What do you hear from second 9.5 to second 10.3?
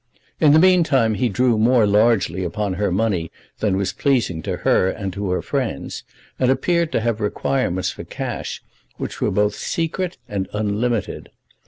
secret